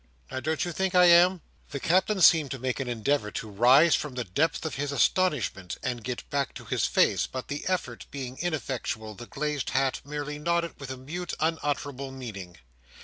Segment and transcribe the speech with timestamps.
[0.31, 3.93] Now, don't you think I am?" The Captain seemed to make an endeavour to rise
[3.93, 8.07] from the depths of his astonishment, and get back to his face; but the effort
[8.09, 12.57] being ineffectual, the glazed hat merely nodded with a mute, unutterable meaning.